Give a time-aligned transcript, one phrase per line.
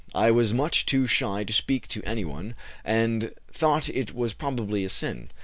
[0.15, 4.83] I was much too shy to speak to any one, and thought it was probably
[4.83, 5.29] a sin.